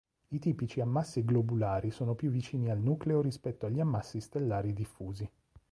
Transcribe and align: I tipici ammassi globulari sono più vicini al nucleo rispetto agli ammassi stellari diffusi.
I 0.29 0.39
tipici 0.39 0.81
ammassi 0.81 1.23
globulari 1.23 1.91
sono 1.91 2.15
più 2.15 2.31
vicini 2.31 2.71
al 2.71 2.79
nucleo 2.79 3.21
rispetto 3.21 3.67
agli 3.67 3.79
ammassi 3.79 4.19
stellari 4.19 4.73
diffusi. 4.73 5.29